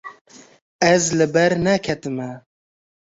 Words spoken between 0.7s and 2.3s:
Ez li ber neketime.